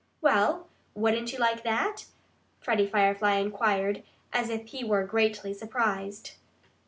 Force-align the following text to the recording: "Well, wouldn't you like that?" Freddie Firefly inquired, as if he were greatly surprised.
"Well, 0.19 0.67
wouldn't 0.95 1.31
you 1.31 1.37
like 1.37 1.61
that?" 1.63 2.05
Freddie 2.59 2.87
Firefly 2.89 3.35
inquired, 3.35 4.01
as 4.33 4.49
if 4.49 4.69
he 4.69 4.83
were 4.83 5.03
greatly 5.05 5.53
surprised. 5.53 6.31